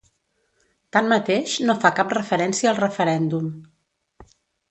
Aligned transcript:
Tanmateix 0.95 1.57
no 1.67 1.75
fa 1.83 1.91
cap 2.01 2.15
referència 2.17 2.71
al 2.71 2.79
referèndum. 2.81 3.47